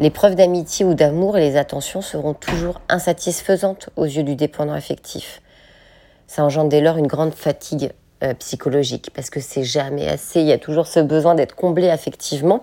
Les 0.01 0.11
preuves 0.11 0.35
d'amitié 0.35 0.85
ou 0.85 0.95
d'amour 0.95 1.39
et 1.39 1.41
les 1.41 1.57
attentions 1.57 2.03
seront 2.03 2.35
toujours 2.35 2.81
insatisfaisantes 2.89 3.91
aux 3.97 4.05
yeux 4.05 4.25
du 4.25 4.35
dépendant 4.35 4.73
affectif. 4.73 5.41
Ça 6.27 6.45
engendre 6.45 6.71
dès 6.71 6.81
lors 6.81 6.97
une 6.97 7.07
grande 7.07 7.35
fatigue 7.35 7.93
euh, 8.23 8.35
psychologique, 8.35 9.11
parce 9.15 9.31
que 9.31 9.41
c'est 9.41 9.65
jamais 9.65 10.09
assez. 10.09 10.41
Il 10.41 10.47
y 10.47 10.53
a 10.53 10.59
toujours 10.59 10.87
ce 10.87 11.01
besoin 11.01 11.35
d'être 11.35 11.55
comblé 11.55 11.91
affectivement, 11.91 12.63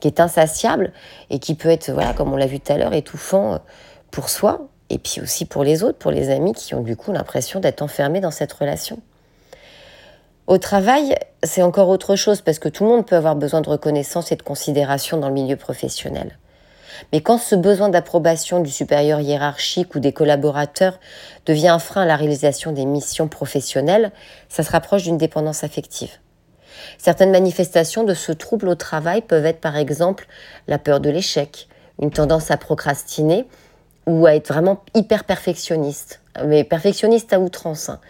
qui 0.00 0.08
est 0.08 0.20
insatiable 0.20 0.92
et 1.30 1.38
qui 1.38 1.54
peut 1.54 1.68
être, 1.68 1.90
voilà, 1.90 2.12
comme 2.12 2.32
on 2.32 2.36
l'a 2.36 2.46
vu 2.46 2.60
tout 2.60 2.72
à 2.72 2.78
l'heure, 2.78 2.92
étouffant 2.92 3.54
euh, 3.54 3.58
pour 4.10 4.28
soi 4.28 4.68
et 4.90 4.98
puis 4.98 5.20
aussi 5.20 5.44
pour 5.44 5.64
les 5.64 5.82
autres, 5.82 5.98
pour 5.98 6.10
les 6.10 6.30
amis 6.30 6.52
qui 6.52 6.74
ont 6.74 6.82
du 6.82 6.96
coup 6.96 7.12
l'impression 7.12 7.60
d'être 7.60 7.80
enfermés 7.80 8.20
dans 8.20 8.30
cette 8.30 8.52
relation. 8.52 9.00
Au 10.46 10.58
travail, 10.58 11.14
c'est 11.44 11.62
encore 11.62 11.88
autre 11.88 12.16
chose 12.16 12.40
parce 12.40 12.58
que 12.58 12.68
tout 12.68 12.84
le 12.84 12.90
monde 12.90 13.06
peut 13.06 13.16
avoir 13.16 13.36
besoin 13.36 13.60
de 13.60 13.68
reconnaissance 13.68 14.32
et 14.32 14.36
de 14.36 14.42
considération 14.42 15.16
dans 15.16 15.28
le 15.28 15.34
milieu 15.34 15.56
professionnel. 15.56 16.38
Mais 17.12 17.20
quand 17.20 17.38
ce 17.38 17.54
besoin 17.54 17.88
d'approbation 17.88 18.60
du 18.60 18.70
supérieur 18.70 19.20
hiérarchique 19.20 19.94
ou 19.94 20.00
des 20.00 20.12
collaborateurs 20.12 20.98
devient 21.46 21.68
un 21.68 21.78
frein 21.78 22.02
à 22.02 22.06
la 22.06 22.16
réalisation 22.16 22.72
des 22.72 22.84
missions 22.84 23.28
professionnelles, 23.28 24.12
ça 24.48 24.62
se 24.62 24.70
rapproche 24.70 25.04
d'une 25.04 25.18
dépendance 25.18 25.64
affective. 25.64 26.12
Certaines 26.98 27.30
manifestations 27.30 28.04
de 28.04 28.14
ce 28.14 28.32
trouble 28.32 28.68
au 28.68 28.74
travail 28.74 29.22
peuvent 29.22 29.46
être 29.46 29.60
par 29.60 29.76
exemple 29.76 30.26
la 30.68 30.78
peur 30.78 31.00
de 31.00 31.10
l'échec, 31.10 31.68
une 32.00 32.10
tendance 32.10 32.50
à 32.50 32.56
procrastiner 32.56 33.46
ou 34.06 34.26
à 34.26 34.34
être 34.34 34.48
vraiment 34.48 34.82
hyper 34.94 35.24
perfectionniste, 35.24 36.20
mais 36.44 36.64
perfectionniste 36.64 37.32
à 37.32 37.40
outrance. 37.40 37.88
Hein. 37.88 38.00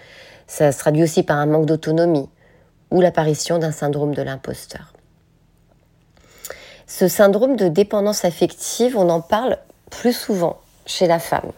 Ça 0.47 0.73
se 0.73 0.79
traduit 0.79 1.03
aussi 1.03 1.23
par 1.23 1.39
un 1.39 1.47
manque 1.47 1.67
d'autonomie 1.67 2.29
ou 2.91 3.01
l'apparition 3.01 3.59
d'un 3.59 3.73
syndrome 3.73 4.15
de 4.15 4.23
l'imposteur. 4.23 4.93
Ce 6.91 7.07
syndrome 7.07 7.55
de 7.55 7.69
dépendance 7.69 8.25
affective, 8.25 8.97
on 8.97 9.11
en 9.11 9.21
parle 9.21 9.59
plus 9.91 10.13
souvent 10.13 10.59
chez 10.87 11.07
la 11.07 11.21
femme. 11.21 11.53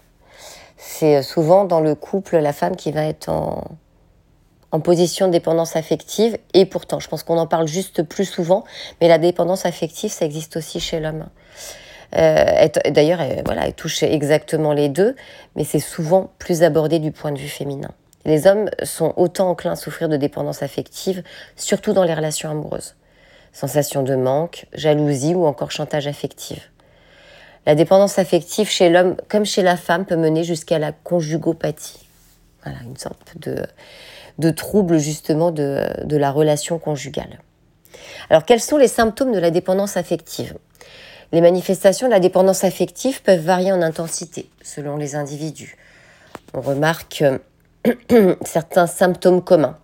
C'est 0.77 1.23
souvent 1.23 1.65
dans 1.65 1.81
le 1.81 1.95
couple 1.95 2.37
la 2.37 2.53
femme 2.53 2.77
qui 2.77 2.93
va 2.93 3.07
être 3.07 3.31
en, 3.31 4.81
position 4.81 5.29
de 5.29 5.33
dépendance 5.33 5.75
affective. 5.75 6.37
Et 6.53 6.67
pourtant, 6.67 7.01
je 7.01 7.09
pense 7.09 7.23
qu'on 7.23 7.39
en 7.39 7.47
parle 7.47 7.67
juste 7.67 8.03
plus 8.03 8.27
souvent, 8.27 8.65
mais 9.01 9.09
la 9.09 9.17
dépendance 9.17 9.65
affective, 9.65 10.11
ça 10.11 10.27
existe 10.27 10.59
aussi 10.59 10.81
chez 10.81 11.01
l'homme. 11.01 11.25
Euh, 12.19 12.69
d'ailleurs, 12.91 13.21
voilà, 13.47 13.67
elle 13.67 13.75
touche 13.75 14.03
exactement 14.03 14.75
les 14.75 14.91
deux, 14.91 15.17
mais 15.57 15.65
c'est 15.65 15.81
souvent 15.81 16.31
plus 16.39 16.62
abordé 16.62 16.99
du 16.99 17.11
point 17.11 17.33
de 17.33 17.39
vue 17.39 17.49
féminin. 17.49 17.91
Les 18.27 18.47
hommes 18.47 18.69
sont 18.83 19.15
autant 19.17 19.49
enclins 19.49 19.73
à 19.73 19.77
souffrir 19.77 20.11
de 20.11 20.19
dépendance 20.19 20.62
affective, 20.62 21.23
surtout 21.57 21.95
dans 21.95 22.05
les 22.05 22.12
relations 22.12 22.51
amoureuses 22.51 22.97
sensation 23.52 24.02
de 24.02 24.14
manque, 24.14 24.66
jalousie 24.73 25.35
ou 25.35 25.47
encore 25.47 25.71
chantage 25.71 26.06
affectif. 26.06 26.71
La 27.66 27.75
dépendance 27.75 28.18
affective 28.18 28.68
chez 28.68 28.90
l'homme 28.90 29.16
comme 29.28 29.44
chez 29.44 29.62
la 29.62 29.76
femme 29.76 30.04
peut 30.04 30.16
mener 30.16 30.42
jusqu'à 30.42 30.78
la 30.78 30.92
conjugopathie. 30.92 32.09
Voilà, 32.64 32.78
une 32.85 32.97
sorte 32.97 33.37
de, 33.38 34.50
trouble 34.50 34.99
justement 34.99 35.50
de, 35.50 35.85
de 36.04 36.16
la 36.16 36.30
relation 36.30 36.78
conjugale. 36.78 37.40
Alors 38.30 38.44
quels 38.44 38.61
sont 38.61 38.78
les 38.78 38.88
symptômes 38.88 39.32
de 39.32 39.38
la 39.38 39.50
dépendance 39.50 39.97
affective? 39.97 40.56
Les 41.32 41.40
manifestations 41.40 42.09
de 42.09 42.12
la 42.12 42.21
dépendance 42.21 42.64
affective 42.64 43.23
peuvent 43.23 43.40
varier 43.40 43.73
en 43.73 43.80
intensité 43.80 44.50
selon 44.62 44.97
les 44.97 45.14
individus. 45.14 45.76
On 46.52 46.61
remarque 46.61 47.25
certains 48.44 48.87
symptômes 48.87 49.42
communs, 49.42 49.78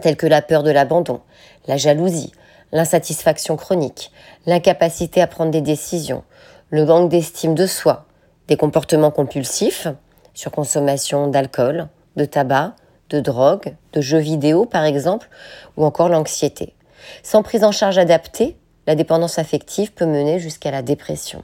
tels 0.00 0.16
que 0.16 0.26
la 0.26 0.42
peur 0.42 0.62
de 0.62 0.70
l'abandon, 0.70 1.20
la 1.66 1.76
jalousie, 1.76 2.32
l'insatisfaction 2.72 3.56
chronique, 3.56 4.10
l'incapacité 4.46 5.20
à 5.22 5.26
prendre 5.26 5.50
des 5.50 5.60
décisions, 5.60 6.24
le 6.70 6.84
manque 6.84 7.08
d'estime 7.08 7.54
de 7.54 7.66
soi, 7.66 8.06
des 8.48 8.56
comportements 8.56 9.10
compulsifs, 9.10 9.88
surconsommation 10.34 11.28
d'alcool, 11.28 11.88
de 12.16 12.24
tabac, 12.24 12.74
de 13.10 13.20
drogue, 13.20 13.74
de 13.92 14.00
jeux 14.00 14.18
vidéo 14.18 14.66
par 14.66 14.84
exemple, 14.84 15.28
ou 15.76 15.84
encore 15.84 16.08
l'anxiété. 16.08 16.74
Sans 17.22 17.42
prise 17.42 17.64
en 17.64 17.72
charge 17.72 17.98
adaptée, 17.98 18.56
la 18.86 18.94
dépendance 18.94 19.38
affective 19.38 19.92
peut 19.92 20.06
mener 20.06 20.38
jusqu'à 20.38 20.70
la 20.70 20.82
dépression. 20.82 21.42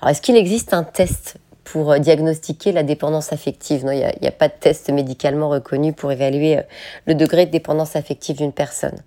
Alors 0.00 0.10
est-ce 0.10 0.22
qu'il 0.22 0.36
existe 0.36 0.74
un 0.74 0.84
test 0.84 1.36
pour 1.64 1.92
euh, 1.92 1.98
diagnostiquer 1.98 2.72
la 2.72 2.82
dépendance 2.82 3.32
affective? 3.32 3.84
Non, 3.84 3.92
il 3.92 4.10
n'y 4.20 4.28
a, 4.28 4.32
pas 4.32 4.48
de 4.48 4.54
test 4.58 4.90
médicalement 4.90 5.48
reconnu 5.48 5.92
pour 5.92 6.12
évaluer 6.12 6.58
euh, 6.58 6.62
le 7.06 7.14
degré 7.14 7.46
de 7.46 7.50
dépendance 7.50 7.96
affective 7.96 8.36
d'une 8.36 8.52
personne. 8.52 9.02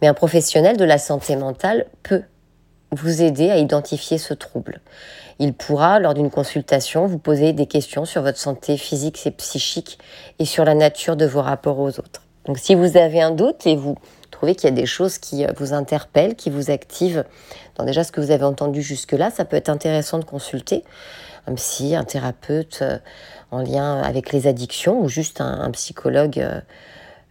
Mais 0.00 0.08
un 0.08 0.14
professionnel 0.14 0.76
de 0.76 0.84
la 0.84 0.98
santé 0.98 1.36
mentale 1.36 1.86
peut 2.02 2.22
vous 2.92 3.22
aider 3.22 3.50
à 3.50 3.58
identifier 3.58 4.18
ce 4.18 4.34
trouble. 4.34 4.80
Il 5.38 5.52
pourra, 5.52 5.98
lors 5.98 6.14
d'une 6.14 6.30
consultation, 6.30 7.06
vous 7.06 7.18
poser 7.18 7.52
des 7.52 7.66
questions 7.66 8.04
sur 8.04 8.22
votre 8.22 8.38
santé 8.38 8.76
physique 8.76 9.26
et 9.26 9.30
psychique 9.32 9.98
et 10.38 10.44
sur 10.44 10.64
la 10.64 10.74
nature 10.74 11.16
de 11.16 11.26
vos 11.26 11.42
rapports 11.42 11.80
aux 11.80 11.98
autres. 11.98 12.22
Donc 12.46 12.58
si 12.58 12.74
vous 12.74 12.96
avez 12.96 13.20
un 13.20 13.30
doute 13.30 13.66
et 13.66 13.74
vous 13.74 13.96
trouvez 14.30 14.54
qu'il 14.54 14.68
y 14.68 14.72
a 14.72 14.76
des 14.76 14.86
choses 14.86 15.18
qui 15.18 15.44
euh, 15.44 15.52
vous 15.56 15.72
interpellent, 15.72 16.34
qui 16.34 16.50
vous 16.50 16.70
activent 16.70 17.24
dans 17.76 17.84
déjà 17.84 18.04
ce 18.04 18.12
que 18.12 18.20
vous 18.20 18.30
avez 18.30 18.44
entendu 18.44 18.82
jusque-là, 18.82 19.30
ça 19.30 19.44
peut 19.44 19.56
être 19.56 19.70
intéressant 19.70 20.18
de 20.18 20.24
consulter 20.24 20.84
un 21.46 21.54
psy, 21.54 21.94
un 21.94 22.04
thérapeute 22.04 22.80
euh, 22.82 22.98
en 23.50 23.62
lien 23.62 24.00
avec 24.02 24.32
les 24.32 24.46
addictions 24.46 25.00
ou 25.00 25.08
juste 25.08 25.40
un, 25.40 25.70
psychologue. 25.70 26.38
Euh, 26.38 26.60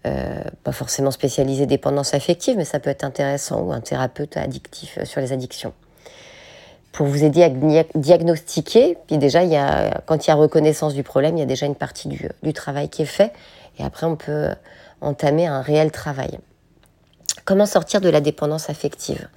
euh, 0.05 0.43
pas 0.63 0.71
forcément 0.71 1.11
spécialisé 1.11 1.65
dépendance 1.65 2.13
affective, 2.13 2.57
mais 2.57 2.65
ça 2.65 2.79
peut 2.79 2.89
être 2.89 3.03
intéressant, 3.03 3.61
ou 3.61 3.71
un 3.71 3.81
thérapeute 3.81 4.37
addictif 4.37 5.03
sur 5.03 5.21
les 5.21 5.31
addictions. 5.31 5.73
Pour 6.91 7.07
vous 7.07 7.23
aider 7.23 7.43
à 7.43 7.49
diagnostiquer, 7.95 8.97
puis 9.07 9.17
déjà, 9.17 9.43
il 9.43 9.49
y 9.49 9.55
a, 9.55 10.01
quand 10.05 10.25
il 10.25 10.29
y 10.29 10.31
a 10.31 10.35
reconnaissance 10.35 10.93
du 10.93 11.03
problème, 11.03 11.37
il 11.37 11.39
y 11.39 11.43
a 11.43 11.47
déjà 11.47 11.65
une 11.65 11.75
partie 11.75 12.07
du, 12.07 12.29
du 12.43 12.53
travail 12.53 12.89
qui 12.89 13.01
est 13.01 13.05
fait, 13.05 13.33
et 13.79 13.83
après, 13.83 14.05
on 14.05 14.15
peut 14.15 14.49
entamer 15.01 15.47
un 15.47 15.61
réel 15.61 15.91
travail. 15.91 16.39
Comment 17.45 17.65
sortir 17.65 17.99
de 17.99 18.09
la 18.09 18.21
dépendance 18.21 18.69
affective? 18.69 19.27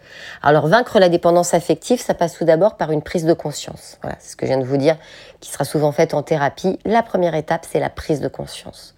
Alors 0.42 0.68
vaincre 0.68 1.00
la 1.00 1.08
dépendance 1.08 1.54
affective, 1.54 2.00
ça 2.00 2.14
passe 2.14 2.34
tout 2.34 2.44
d'abord 2.44 2.76
par 2.76 2.92
une 2.92 3.02
prise 3.02 3.24
de 3.24 3.32
conscience. 3.32 3.98
Voilà, 4.02 4.16
c'est 4.20 4.32
ce 4.32 4.36
que 4.36 4.46
je 4.46 4.52
viens 4.52 4.60
de 4.60 4.64
vous 4.64 4.76
dire, 4.76 4.96
qui 5.40 5.50
sera 5.50 5.64
souvent 5.64 5.90
faite 5.90 6.14
en 6.14 6.22
thérapie. 6.22 6.78
La 6.84 7.02
première 7.02 7.34
étape, 7.34 7.66
c'est 7.68 7.80
la 7.80 7.90
prise 7.90 8.20
de 8.20 8.28
conscience. 8.28 8.94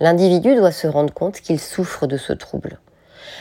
L'individu 0.00 0.54
doit 0.54 0.72
se 0.72 0.86
rendre 0.86 1.12
compte 1.12 1.40
qu'il 1.40 1.60
souffre 1.60 2.06
de 2.06 2.16
ce 2.16 2.32
trouble. 2.32 2.78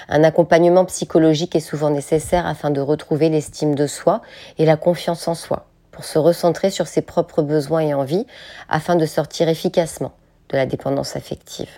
Un 0.07 0.23
accompagnement 0.23 0.85
psychologique 0.85 1.55
est 1.55 1.59
souvent 1.59 1.89
nécessaire 1.89 2.45
afin 2.45 2.69
de 2.69 2.81
retrouver 2.81 3.29
l'estime 3.29 3.75
de 3.75 3.87
soi 3.87 4.21
et 4.57 4.65
la 4.65 4.75
confiance 4.75 5.27
en 5.27 5.35
soi, 5.35 5.67
pour 5.91 6.03
se 6.03 6.19
recentrer 6.19 6.69
sur 6.69 6.87
ses 6.87 7.01
propres 7.01 7.41
besoins 7.41 7.81
et 7.81 7.93
envies 7.93 8.25
afin 8.69 8.95
de 8.95 9.05
sortir 9.05 9.49
efficacement 9.49 10.11
de 10.49 10.57
la 10.57 10.65
dépendance 10.65 11.15
affective. 11.15 11.69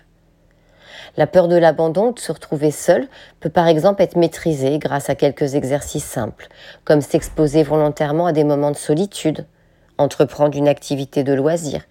La 1.17 1.27
peur 1.27 1.48
de 1.48 1.57
l'abandon, 1.57 2.12
de 2.12 2.19
se 2.19 2.31
retrouver 2.31 2.71
seul, 2.71 3.07
peut 3.39 3.50
par 3.50 3.67
exemple 3.67 4.01
être 4.01 4.15
maîtrisée 4.15 4.79
grâce 4.79 5.10
à 5.10 5.15
quelques 5.15 5.55
exercices 5.55 6.05
simples, 6.05 6.48
comme 6.86 7.01
s'exposer 7.01 7.63
volontairement 7.63 8.27
à 8.27 8.31
des 8.31 8.45
moments 8.45 8.71
de 8.71 8.77
solitude, 8.77 9.45
entreprendre 9.98 10.57
une 10.57 10.69
activité 10.69 11.24
de 11.24 11.33
loisir, 11.33 11.83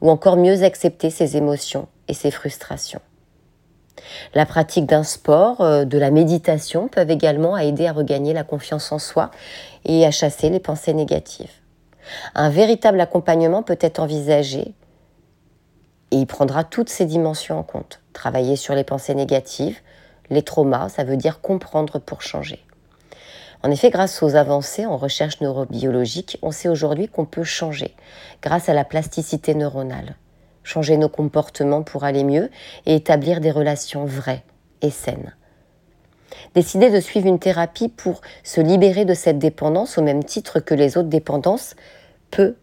ou 0.00 0.10
encore 0.10 0.36
mieux 0.36 0.62
accepter 0.62 1.10
ses 1.10 1.36
émotions 1.36 1.88
et 2.08 2.14
ses 2.14 2.30
frustrations. 2.30 3.00
La 4.34 4.46
pratique 4.46 4.86
d'un 4.86 5.02
sport, 5.02 5.60
euh, 5.60 5.84
de 5.84 5.98
la 5.98 6.10
méditation 6.10 6.88
peuvent 6.88 7.10
également 7.10 7.56
aider 7.56 7.86
à 7.86 7.92
regagner 7.92 8.32
la 8.32 8.44
confiance 8.44 8.92
en 8.92 8.98
soi 8.98 9.30
et 9.84 10.06
à 10.06 10.10
chasser 10.10 10.50
les 10.50 10.60
pensées 10.60 10.94
négatives. 10.94 11.52
Un 12.34 12.48
véritable 12.48 13.00
accompagnement 13.00 13.62
peut 13.62 13.78
être 13.80 13.98
envisagé 13.98 14.74
et 16.10 16.16
il 16.16 16.26
prendra 16.26 16.64
toutes 16.64 16.88
ces 16.88 17.04
dimensions 17.04 17.58
en 17.58 17.62
compte. 17.62 18.00
Travailler 18.12 18.56
sur 18.56 18.74
les 18.74 18.84
pensées 18.84 19.14
négatives, 19.14 19.78
les 20.30 20.42
traumas, 20.42 20.88
ça 20.88 21.04
veut 21.04 21.16
dire 21.16 21.40
comprendre 21.40 21.98
pour 21.98 22.22
changer. 22.22 22.64
En 23.62 23.70
effet, 23.70 23.90
grâce 23.90 24.22
aux 24.22 24.36
avancées 24.36 24.86
en 24.86 24.96
recherche 24.96 25.40
neurobiologique, 25.40 26.38
on 26.42 26.52
sait 26.52 26.68
aujourd'hui 26.68 27.08
qu'on 27.08 27.24
peut 27.24 27.44
changer 27.44 27.94
grâce 28.40 28.68
à 28.68 28.74
la 28.74 28.84
plasticité 28.84 29.54
neuronale. 29.54 30.14
Changer 30.68 30.98
nos 30.98 31.08
comportements 31.08 31.82
pour 31.82 32.04
aller 32.04 32.24
mieux 32.24 32.50
et 32.84 32.94
établir 32.94 33.40
des 33.40 33.50
relations 33.50 34.04
vraies 34.04 34.44
et 34.82 34.90
saines. 34.90 35.34
Décider 36.54 36.90
de 36.90 37.00
suivre 37.00 37.26
une 37.26 37.38
thérapie 37.38 37.88
pour 37.88 38.20
se 38.44 38.60
libérer 38.60 39.06
de 39.06 39.14
cette 39.14 39.38
dépendance 39.38 39.96
au 39.96 40.02
même 40.02 40.22
titre 40.22 40.60
que 40.60 40.74
les 40.74 40.98
autres 40.98 41.08
dépendances 41.08 41.74
peut 42.30 42.56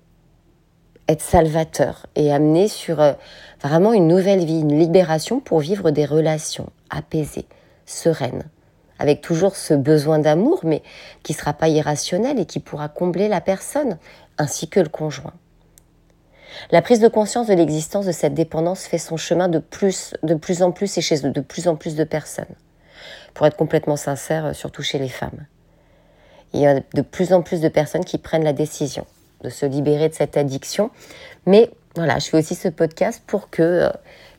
être 1.07 1.23
salvateur 1.23 2.05
et 2.15 2.31
amener 2.31 2.67
sur 2.67 3.01
euh, 3.01 3.13
vraiment 3.59 3.91
une 3.91 4.07
nouvelle 4.07 4.45
vie, 4.45 4.59
une 4.59 4.77
libération 4.77 5.39
pour 5.39 5.59
vivre 5.59 5.89
des 5.89 6.05
relations 6.05 6.69
apaisées, 6.91 7.47
sereines, 7.87 8.43
avec 8.99 9.21
toujours 9.21 9.55
ce 9.55 9.73
besoin 9.73 10.19
d'amour, 10.19 10.59
mais 10.61 10.83
qui 11.23 11.33
ne 11.33 11.37
sera 11.39 11.53
pas 11.53 11.69
irrationnel 11.69 12.39
et 12.39 12.45
qui 12.45 12.59
pourra 12.59 12.87
combler 12.87 13.29
la 13.29 13.41
personne, 13.41 13.97
ainsi 14.37 14.69
que 14.69 14.79
le 14.79 14.89
conjoint. 14.89 15.33
La 16.71 16.81
prise 16.81 16.99
de 16.99 17.07
conscience 17.07 17.47
de 17.47 17.53
l'existence 17.53 18.05
de 18.05 18.11
cette 18.11 18.33
dépendance 18.33 18.85
fait 18.85 18.97
son 18.97 19.17
chemin 19.17 19.47
de 19.47 19.59
plus, 19.59 20.13
en 20.61 20.71
plus 20.71 20.97
et 20.97 21.01
chez 21.01 21.19
de 21.19 21.41
plus 21.41 21.67
en 21.67 21.75
plus 21.75 21.95
de 21.95 22.03
personnes. 22.03 22.45
Pour 23.33 23.45
être 23.45 23.57
complètement 23.57 23.97
sincère, 23.97 24.45
euh, 24.45 24.53
surtout 24.53 24.81
chez 24.81 24.97
les 24.97 25.09
femmes. 25.09 25.45
Il 26.53 26.61
y 26.61 26.67
a 26.67 26.79
de 26.79 27.01
plus 27.01 27.33
en 27.33 27.41
plus 27.41 27.59
de 27.59 27.67
personnes 27.67 28.05
qui 28.05 28.17
prennent 28.17 28.43
la 28.43 28.53
décision 28.53 29.05
de 29.43 29.49
se 29.49 29.65
libérer 29.65 30.09
de 30.09 30.13
cette 30.13 30.37
addiction. 30.37 30.89
Mais 31.45 31.69
voilà, 31.95 32.19
je 32.19 32.29
fais 32.29 32.37
aussi 32.37 32.55
ce 32.55 32.69
podcast 32.69 33.21
pour 33.27 33.49
que 33.49 33.61
euh, 33.61 33.89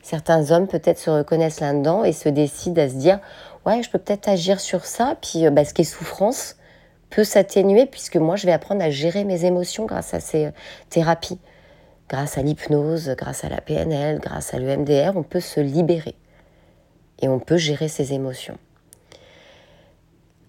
certains 0.01 0.51
hommes 0.51 0.67
peut-être 0.67 0.99
se 0.99 1.09
reconnaissent 1.09 1.59
là-dedans 1.59 2.03
et 2.03 2.11
se 2.11 2.29
décident 2.29 2.81
à 2.81 2.89
se 2.89 2.95
dire 2.95 3.19
ouais, 3.65 3.83
je 3.83 3.89
peux 3.89 3.99
peut-être 3.99 4.27
agir 4.27 4.59
sur 4.59 4.85
ça, 4.85 5.15
puis 5.21 5.45
euh, 5.45 5.51
bah, 5.51 5.65
ce 5.65 5.73
qui 5.73 5.81
est 5.81 5.85
souffrance 5.85 6.55
peut 7.09 7.23
s'atténuer 7.23 7.85
puisque 7.85 8.17
moi 8.17 8.35
je 8.35 8.45
vais 8.45 8.51
apprendre 8.51 8.83
à 8.83 8.89
gérer 8.89 9.23
mes 9.23 9.45
émotions 9.45 9.85
grâce 9.85 10.13
à 10.13 10.19
ces 10.19 10.49
thérapies, 10.89 11.39
grâce 12.09 12.37
à 12.37 12.41
l'hypnose, 12.41 13.09
grâce 13.17 13.43
à 13.43 13.49
la 13.49 13.61
PNL, 13.61 14.19
grâce 14.19 14.53
à 14.53 14.59
l'EMDR, 14.59 15.15
on 15.15 15.23
peut 15.23 15.39
se 15.39 15.59
libérer 15.59 16.15
et 17.19 17.27
on 17.27 17.39
peut 17.39 17.57
gérer 17.57 17.87
ses 17.87 18.13
émotions. 18.13 18.57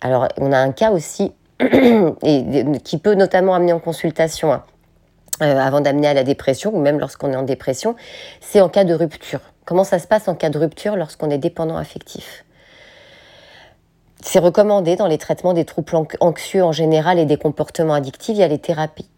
Alors 0.00 0.28
on 0.36 0.52
a 0.52 0.58
un 0.58 0.72
cas 0.72 0.90
aussi 0.92 1.32
qui 1.58 2.98
peut 2.98 3.14
notamment 3.14 3.54
amener 3.54 3.72
en 3.72 3.80
consultation 3.80 4.52
hein, 4.52 4.62
euh, 5.42 5.56
avant 5.58 5.80
d'amener 5.80 6.06
à 6.06 6.14
la 6.14 6.24
dépression 6.24 6.74
ou 6.74 6.80
même 6.80 7.00
lorsqu'on 7.00 7.32
est 7.32 7.36
en 7.36 7.42
dépression, 7.42 7.96
c'est 8.40 8.60
en 8.60 8.68
cas 8.68 8.84
de 8.84 8.94
rupture. 8.94 9.40
Comment 9.64 9.84
ça 9.84 9.98
se 9.98 10.06
passe 10.06 10.28
en 10.28 10.34
cas 10.34 10.50
de 10.50 10.58
rupture 10.58 10.96
lorsqu'on 10.96 11.30
est 11.30 11.38
dépendant 11.38 11.76
affectif? 11.76 12.44
C'est 14.20 14.38
recommandé 14.40 14.96
dans 14.96 15.06
les 15.06 15.18
traitements 15.18 15.52
des 15.52 15.64
troubles 15.64 15.92
anxieux 16.20 16.64
en 16.64 16.72
général 16.72 17.18
et 17.18 17.24
des 17.24 17.36
comportements 17.36 17.94
addictifs, 17.94 18.36
il 18.36 18.40
y 18.40 18.42
a 18.42 18.48
les 18.48 18.58
thérapies 18.58 19.08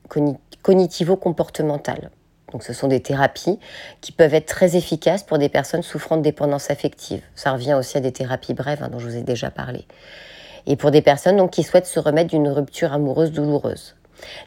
cognitivo-comportementales. 0.62 2.11
Donc 2.52 2.62
ce 2.62 2.73
sont 2.73 2.88
des 2.88 3.00
thérapies 3.00 3.59
qui 4.00 4.12
peuvent 4.12 4.35
être 4.35 4.47
très 4.47 4.76
efficaces 4.76 5.23
pour 5.23 5.38
des 5.38 5.49
personnes 5.49 5.83
souffrant 5.83 6.16
de 6.16 6.23
dépendance 6.23 6.71
affective. 6.71 7.23
Ça 7.35 7.52
revient 7.52 7.75
aussi 7.75 7.97
à 7.97 8.00
des 8.00 8.12
thérapies 8.12 8.54
brèves 8.54 8.83
hein, 8.83 8.88
dont 8.88 8.99
je 8.99 9.09
vous 9.09 9.16
ai 9.16 9.23
déjà 9.23 9.50
parlé 9.50 9.87
et 10.66 10.76
pour 10.76 10.90
des 10.90 11.02
personnes 11.02 11.37
donc, 11.37 11.50
qui 11.50 11.62
souhaitent 11.62 11.87
se 11.87 12.00
remettre 12.00 12.30
d'une 12.30 12.49
rupture 12.49 12.92
amoureuse 12.92 13.33
douloureuse. 13.33 13.97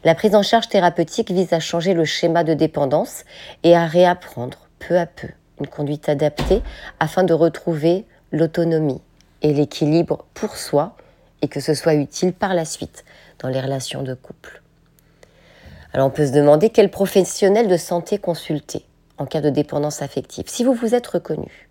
La 0.04 0.14
prise 0.14 0.34
en 0.34 0.42
charge 0.42 0.68
thérapeutique 0.68 1.30
vise 1.30 1.52
à 1.52 1.60
changer 1.60 1.94
le 1.94 2.04
schéma 2.04 2.44
de 2.44 2.54
dépendance 2.54 3.24
et 3.62 3.74
à 3.74 3.86
réapprendre 3.86 4.68
peu 4.78 4.98
à 4.98 5.06
peu 5.06 5.28
une 5.60 5.66
conduite 5.66 6.08
adaptée 6.08 6.62
afin 7.00 7.24
de 7.24 7.34
retrouver 7.34 8.04
l'autonomie 8.32 9.02
et 9.42 9.52
l'équilibre 9.52 10.24
pour 10.34 10.56
soi 10.56 10.96
et 11.42 11.48
que 11.48 11.60
ce 11.60 11.74
soit 11.74 11.94
utile 11.94 12.32
par 12.32 12.54
la 12.54 12.64
suite 12.64 13.04
dans 13.40 13.48
les 13.48 13.60
relations 13.60 14.02
de 14.02 14.14
couple. 14.14 14.63
Alors 15.94 16.08
on 16.08 16.10
peut 16.10 16.26
se 16.26 16.32
demander 16.32 16.70
quel 16.70 16.90
professionnel 16.90 17.68
de 17.68 17.76
santé 17.76 18.18
consulter 18.18 18.84
en 19.16 19.26
cas 19.26 19.40
de 19.40 19.48
dépendance 19.48 20.02
affective. 20.02 20.46
Si 20.48 20.64
vous 20.64 20.74
vous 20.74 20.96
êtes 20.96 21.06
reconnu, 21.06 21.68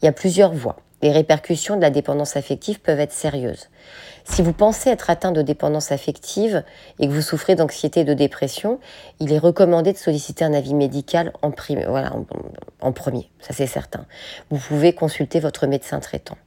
il 0.00 0.06
y 0.06 0.08
a 0.08 0.12
plusieurs 0.12 0.54
voies. 0.54 0.76
Les 1.02 1.12
répercussions 1.12 1.76
de 1.76 1.82
la 1.82 1.90
dépendance 1.90 2.38
affective 2.38 2.80
peuvent 2.80 2.98
être 2.98 3.12
sérieuses. 3.12 3.68
Si 4.24 4.40
vous 4.40 4.54
pensez 4.54 4.88
être 4.88 5.10
atteint 5.10 5.32
de 5.32 5.42
dépendance 5.42 5.92
affective 5.92 6.64
et 6.98 7.06
que 7.06 7.12
vous 7.12 7.20
souffrez 7.20 7.54
d'anxiété 7.54 8.00
et 8.00 8.04
de 8.04 8.14
dépression, 8.14 8.80
il 9.20 9.30
est 9.30 9.38
recommandé 9.38 9.92
de 9.92 9.98
solliciter 9.98 10.42
un 10.42 10.54
avis 10.54 10.72
médical 10.72 11.34
en, 11.42 11.52
voilà, 11.86 12.14
en 12.80 12.92
premier, 12.92 13.30
ça 13.40 13.52
c'est 13.52 13.66
certain. 13.66 14.06
Vous 14.48 14.58
pouvez 14.58 14.94
consulter 14.94 15.40
votre 15.40 15.66
médecin 15.66 16.00
traitant. 16.00 16.38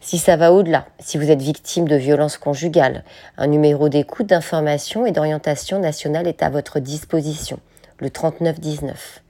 Si 0.00 0.18
ça 0.18 0.36
va 0.36 0.52
au-delà, 0.52 0.86
si 0.98 1.18
vous 1.18 1.30
êtes 1.30 1.42
victime 1.42 1.88
de 1.88 1.96
violences 1.96 2.38
conjugales, 2.38 3.04
un 3.36 3.46
numéro 3.46 3.88
d'écoute, 3.88 4.26
d'information 4.26 5.06
et 5.06 5.12
d'orientation 5.12 5.78
nationale 5.78 6.26
est 6.26 6.42
à 6.42 6.50
votre 6.50 6.80
disposition, 6.80 7.58
le 7.98 8.10
3919. 8.10 9.22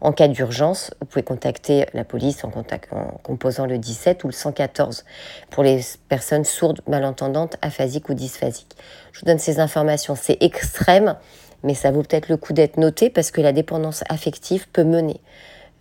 En 0.00 0.12
cas 0.12 0.28
d'urgence, 0.28 0.90
vous 1.00 1.06
pouvez 1.06 1.22
contacter 1.22 1.86
la 1.94 2.04
police 2.04 2.44
en, 2.44 2.50
composant 3.22 3.64
le 3.64 3.78
17 3.78 4.24
ou 4.24 4.26
le 4.28 4.32
114 4.32 5.04
pour 5.50 5.62
les 5.62 5.80
personnes 6.08 6.44
sourdes, 6.44 6.82
malentendantes, 6.86 7.56
aphasiques 7.62 8.08
ou 8.10 8.14
dysphasiques. 8.14 8.76
Je 9.12 9.20
vous 9.20 9.26
donne 9.26 9.38
ces 9.38 9.60
informations, 9.60 10.14
c'est 10.14 10.36
extrême, 10.42 11.16
mais 11.62 11.74
ça 11.74 11.90
vaut 11.90 12.02
peut-être 12.02 12.28
le 12.28 12.36
coup 12.36 12.52
d'être 12.52 12.76
noté 12.76 13.08
parce 13.08 13.30
que 13.30 13.40
la 13.40 13.52
dépendance 13.52 14.04
affective 14.10 14.68
peut 14.68 14.84
mener 14.84 15.20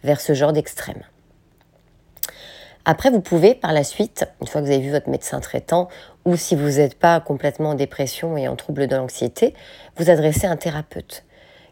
vers 0.03 0.21
ce 0.21 0.33
genre 0.33 0.53
d'extrême. 0.53 1.03
Après, 2.85 3.09
vous 3.09 3.21
pouvez 3.21 3.55
par 3.55 3.71
la 3.71 3.85
suite, 3.85 4.25
une 4.41 4.47
fois 4.47 4.59
que 4.59 4.65
vous 4.65 4.73
avez 4.73 4.81
vu 4.81 4.91
votre 4.91 5.09
médecin 5.09 5.39
traitant, 5.39 5.87
ou 6.25 6.35
si 6.35 6.55
vous 6.55 6.67
n'êtes 6.67 6.99
pas 6.99 7.21
complètement 7.21 7.69
en 7.69 7.75
dépression 7.75 8.35
et 8.35 8.49
en 8.49 8.57
trouble 8.57 8.87
de 8.87 8.95
l'anxiété, 8.95 9.53
vous 9.95 10.09
adresser 10.09 10.47
à 10.47 10.51
un 10.51 10.57
thérapeute 10.57 11.23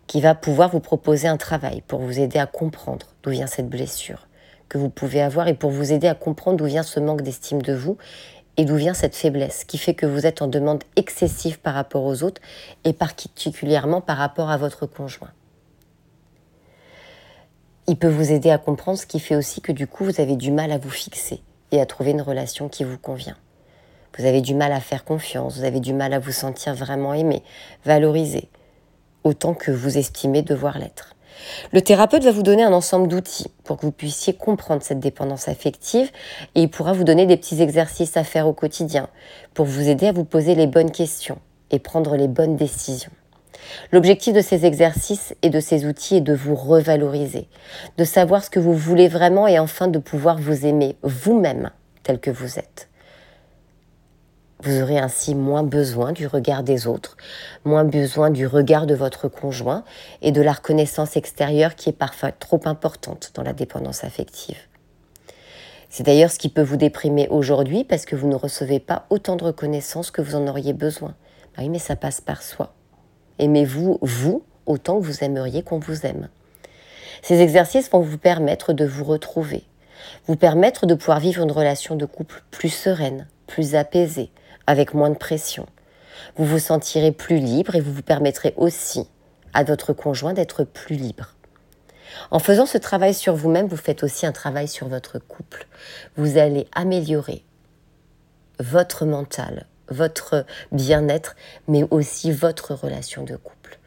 qui 0.07 0.21
va 0.21 0.35
pouvoir 0.35 0.69
vous 0.69 0.79
proposer 0.79 1.27
un 1.27 1.37
travail 1.37 1.81
pour 1.87 1.99
vous 1.99 2.19
aider 2.19 2.39
à 2.39 2.45
comprendre 2.45 3.07
d'où 3.23 3.31
vient 3.31 3.47
cette 3.47 3.69
blessure 3.69 4.27
que 4.69 4.77
vous 4.77 4.89
pouvez 4.89 5.21
avoir 5.21 5.49
et 5.49 5.53
pour 5.53 5.69
vous 5.69 5.91
aider 5.91 6.07
à 6.07 6.15
comprendre 6.15 6.57
d'où 6.57 6.65
vient 6.65 6.83
ce 6.83 7.01
manque 7.01 7.23
d'estime 7.23 7.61
de 7.61 7.73
vous 7.73 7.97
et 8.55 8.63
d'où 8.63 8.75
vient 8.75 8.93
cette 8.93 9.15
faiblesse 9.15 9.65
qui 9.65 9.77
fait 9.77 9.93
que 9.93 10.05
vous 10.05 10.25
êtes 10.25 10.41
en 10.41 10.47
demande 10.47 10.83
excessive 10.95 11.59
par 11.59 11.73
rapport 11.73 12.05
aux 12.05 12.23
autres 12.23 12.41
et 12.85 12.93
particulièrement 12.93 13.99
par 13.99 14.17
rapport 14.17 14.49
à 14.49 14.57
votre 14.57 14.85
conjoint 14.85 15.31
il 17.91 17.97
peut 17.97 18.07
vous 18.07 18.31
aider 18.31 18.49
à 18.51 18.57
comprendre 18.57 18.97
ce 18.97 19.05
qui 19.05 19.19
fait 19.19 19.35
aussi 19.35 19.59
que 19.59 19.73
du 19.73 19.85
coup 19.85 20.05
vous 20.05 20.21
avez 20.21 20.37
du 20.37 20.49
mal 20.49 20.71
à 20.71 20.77
vous 20.77 20.89
fixer 20.89 21.41
et 21.73 21.81
à 21.81 21.85
trouver 21.85 22.11
une 22.11 22.21
relation 22.21 22.69
qui 22.69 22.85
vous 22.85 22.97
convient. 22.97 23.35
Vous 24.17 24.23
avez 24.23 24.39
du 24.39 24.55
mal 24.55 24.71
à 24.71 24.79
faire 24.79 25.03
confiance, 25.03 25.57
vous 25.57 25.65
avez 25.65 25.81
du 25.81 25.91
mal 25.93 26.13
à 26.13 26.19
vous 26.19 26.31
sentir 26.31 26.73
vraiment 26.73 27.13
aimé, 27.13 27.43
valorisé, 27.83 28.47
autant 29.25 29.53
que 29.53 29.71
vous 29.71 29.97
estimez 29.97 30.41
devoir 30.41 30.79
l'être. 30.79 31.17
Le 31.73 31.81
thérapeute 31.81 32.23
va 32.23 32.31
vous 32.31 32.43
donner 32.43 32.63
un 32.63 32.71
ensemble 32.71 33.09
d'outils 33.09 33.51
pour 33.65 33.75
que 33.75 33.85
vous 33.85 33.91
puissiez 33.91 34.35
comprendre 34.35 34.83
cette 34.83 35.01
dépendance 35.01 35.49
affective 35.49 36.09
et 36.55 36.61
il 36.61 36.69
pourra 36.69 36.93
vous 36.93 37.03
donner 37.03 37.25
des 37.25 37.35
petits 37.35 37.61
exercices 37.61 38.15
à 38.15 38.23
faire 38.23 38.47
au 38.47 38.53
quotidien 38.53 39.09
pour 39.53 39.65
vous 39.65 39.89
aider 39.89 40.07
à 40.07 40.13
vous 40.13 40.23
poser 40.23 40.55
les 40.55 40.67
bonnes 40.67 40.91
questions 40.91 41.39
et 41.71 41.79
prendre 41.79 42.15
les 42.15 42.29
bonnes 42.29 42.55
décisions. 42.55 43.11
L'objectif 43.91 44.33
de 44.33 44.41
ces 44.41 44.65
exercices 44.65 45.35
et 45.41 45.49
de 45.49 45.59
ces 45.59 45.85
outils 45.85 46.17
est 46.17 46.21
de 46.21 46.33
vous 46.33 46.55
revaloriser, 46.55 47.47
de 47.97 48.03
savoir 48.03 48.43
ce 48.43 48.49
que 48.49 48.59
vous 48.59 48.75
voulez 48.75 49.07
vraiment 49.07 49.47
et 49.47 49.59
enfin 49.59 49.87
de 49.87 49.99
pouvoir 49.99 50.37
vous 50.37 50.65
aimer 50.65 50.95
vous-même 51.03 51.71
tel 52.03 52.19
que 52.19 52.31
vous 52.31 52.59
êtes. 52.59 52.89
Vous 54.63 54.79
aurez 54.79 54.99
ainsi 54.99 55.33
moins 55.33 55.63
besoin 55.63 56.11
du 56.11 56.27
regard 56.27 56.61
des 56.61 56.85
autres, 56.85 57.17
moins 57.65 57.83
besoin 57.83 58.29
du 58.29 58.45
regard 58.45 58.85
de 58.85 58.93
votre 58.93 59.27
conjoint 59.27 59.83
et 60.21 60.31
de 60.31 60.41
la 60.41 60.51
reconnaissance 60.51 61.17
extérieure 61.17 61.75
qui 61.75 61.89
est 61.89 61.93
parfois 61.93 62.31
trop 62.31 62.61
importante 62.65 63.31
dans 63.33 63.41
la 63.41 63.53
dépendance 63.53 64.03
affective. 64.03 64.59
C'est 65.89 66.03
d'ailleurs 66.03 66.29
ce 66.29 66.37
qui 66.37 66.49
peut 66.49 66.61
vous 66.61 66.77
déprimer 66.77 67.27
aujourd'hui 67.29 67.83
parce 67.83 68.05
que 68.05 68.15
vous 68.15 68.27
ne 68.27 68.35
recevez 68.35 68.79
pas 68.79 69.07
autant 69.09 69.35
de 69.35 69.43
reconnaissance 69.43 70.11
que 70.11 70.21
vous 70.21 70.35
en 70.35 70.47
auriez 70.47 70.73
besoin. 70.73 71.15
Bah 71.57 71.63
oui, 71.63 71.69
mais 71.69 71.79
ça 71.79 71.95
passe 71.95 72.21
par 72.21 72.43
soi. 72.43 72.73
Aimez-vous, 73.39 73.99
vous, 74.01 74.43
autant 74.65 74.99
que 74.99 75.05
vous 75.05 75.23
aimeriez 75.23 75.63
qu'on 75.63 75.79
vous 75.79 76.05
aime. 76.05 76.29
Ces 77.21 77.41
exercices 77.41 77.89
vont 77.89 78.01
vous 78.01 78.17
permettre 78.17 78.73
de 78.73 78.85
vous 78.85 79.03
retrouver, 79.03 79.63
vous 80.27 80.35
permettre 80.35 80.85
de 80.85 80.95
pouvoir 80.95 81.19
vivre 81.19 81.43
une 81.43 81.51
relation 81.51 81.95
de 81.95 82.05
couple 82.05 82.43
plus 82.51 82.69
sereine, 82.69 83.27
plus 83.47 83.75
apaisée, 83.75 84.31
avec 84.67 84.93
moins 84.93 85.09
de 85.09 85.17
pression. 85.17 85.65
Vous 86.35 86.45
vous 86.45 86.59
sentirez 86.59 87.11
plus 87.11 87.37
libre 87.37 87.75
et 87.75 87.81
vous 87.81 87.93
vous 87.93 88.01
permettrez 88.01 88.53
aussi 88.57 89.07
à 89.53 89.63
votre 89.63 89.93
conjoint 89.93 90.33
d'être 90.33 90.63
plus 90.63 90.95
libre. 90.95 91.35
En 92.29 92.39
faisant 92.39 92.65
ce 92.65 92.77
travail 92.77 93.13
sur 93.13 93.35
vous-même, 93.35 93.67
vous 93.67 93.77
faites 93.77 94.03
aussi 94.03 94.25
un 94.25 94.31
travail 94.31 94.67
sur 94.67 94.87
votre 94.87 95.19
couple. 95.19 95.67
Vous 96.17 96.37
allez 96.37 96.67
améliorer 96.73 97.43
votre 98.59 99.05
mental, 99.05 99.65
votre 99.91 100.45
bien-être, 100.71 101.35
mais 101.67 101.83
aussi 101.91 102.31
votre 102.31 102.73
relation 102.73 103.23
de 103.23 103.35
couple. 103.35 103.79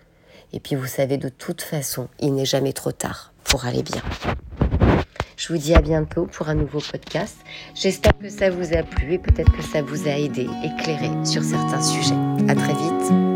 Et 0.53 0.61
puis 0.61 0.77
vous 0.77 0.87
savez, 0.87 1.17
de 1.17 1.29
toute 1.29 1.63
façon, 1.63 2.09
il 2.21 2.35
n'est 2.35 2.45
jamais 2.45 2.73
trop 2.73 2.93
tard 2.93 3.33
pour 3.43 3.67
aller 3.67 3.83
bien. 3.83 4.03
Je 5.37 5.53
vous 5.53 5.59
dis 5.59 5.75
à 5.75 5.81
bientôt 5.81 6.27
pour 6.27 6.49
un 6.49 6.55
nouveau 6.55 6.79
podcast. 6.81 7.37
J'espère 7.75 8.17
que 8.19 8.29
ça 8.29 8.51
vous 8.51 8.73
a 8.73 8.83
plu 8.83 9.15
et 9.15 9.19
peut-être 9.19 9.53
que 9.53 9.63
ça 9.63 9.83
vous 9.83 10.07
a 10.07 10.13
aidé, 10.13 10.47
éclairé 10.63 11.11
sur 11.25 11.43
certains 11.43 11.83
sujets. 11.83 12.15
À 12.49 12.55
très 12.55 12.73
vite. 12.73 13.34